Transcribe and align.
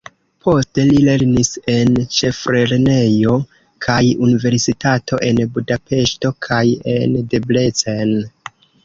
Poste 0.43 0.83
li 0.91 1.01
lernis 1.07 1.49
en 1.73 1.91
ĉeflernejo 2.19 3.35
kaj 3.87 3.97
universitato 4.29 5.21
en 5.29 5.43
Budapeŝto 5.59 6.33
kaj 6.47 6.63
en 6.95 7.15
Debrecen. 7.35 8.17